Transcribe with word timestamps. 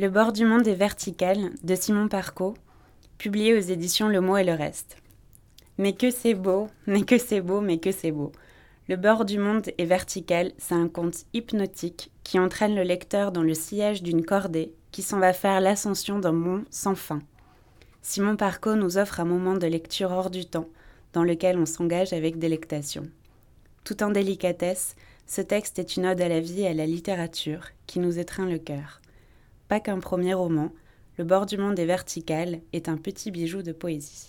Le 0.00 0.08
bord 0.08 0.32
du 0.32 0.46
monde 0.46 0.66
est 0.66 0.72
vertical 0.72 1.50
de 1.62 1.74
Simon 1.74 2.08
Parco, 2.08 2.54
publié 3.18 3.52
aux 3.52 3.60
éditions 3.60 4.08
Le 4.08 4.22
Mot 4.22 4.38
et 4.38 4.44
le 4.44 4.54
Reste. 4.54 4.96
Mais 5.76 5.92
que 5.92 6.10
c'est 6.10 6.32
beau, 6.32 6.68
mais 6.86 7.02
que 7.02 7.18
c'est 7.18 7.42
beau, 7.42 7.60
mais 7.60 7.76
que 7.76 7.92
c'est 7.92 8.10
beau. 8.10 8.32
Le 8.88 8.96
bord 8.96 9.26
du 9.26 9.36
monde 9.36 9.68
est 9.76 9.84
vertical, 9.84 10.52
c'est 10.56 10.74
un 10.74 10.88
conte 10.88 11.26
hypnotique 11.34 12.10
qui 12.24 12.38
entraîne 12.38 12.74
le 12.74 12.82
lecteur 12.82 13.30
dans 13.30 13.42
le 13.42 13.52
sillage 13.52 14.02
d'une 14.02 14.24
cordée 14.24 14.72
qui 14.90 15.02
s'en 15.02 15.18
va 15.18 15.34
faire 15.34 15.60
l'ascension 15.60 16.18
d'un 16.18 16.32
mont 16.32 16.64
sans 16.70 16.94
fin. 16.94 17.20
Simon 18.00 18.36
Parco 18.36 18.76
nous 18.76 18.96
offre 18.96 19.20
un 19.20 19.26
moment 19.26 19.56
de 19.56 19.66
lecture 19.66 20.12
hors 20.12 20.30
du 20.30 20.46
temps, 20.46 20.70
dans 21.12 21.24
lequel 21.24 21.58
on 21.58 21.66
s'engage 21.66 22.14
avec 22.14 22.38
délectation. 22.38 23.06
Tout 23.84 24.02
en 24.02 24.08
délicatesse, 24.08 24.96
ce 25.26 25.42
texte 25.42 25.78
est 25.78 25.98
une 25.98 26.06
ode 26.06 26.22
à 26.22 26.28
la 26.30 26.40
vie 26.40 26.62
et 26.62 26.68
à 26.68 26.74
la 26.74 26.86
littérature 26.86 27.66
qui 27.86 27.98
nous 27.98 28.18
étreint 28.18 28.46
le 28.46 28.58
cœur. 28.58 29.02
Pas 29.70 29.78
qu'un 29.78 30.00
premier 30.00 30.34
roman, 30.34 30.72
Le 31.16 31.22
bord 31.22 31.46
du 31.46 31.56
monde 31.56 31.78
est 31.78 31.86
vertical 31.86 32.60
est 32.72 32.88
un 32.88 32.96
petit 32.96 33.30
bijou 33.30 33.62
de 33.62 33.70
poésie. 33.70 34.26